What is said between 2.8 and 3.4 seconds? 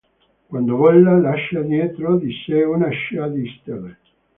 scia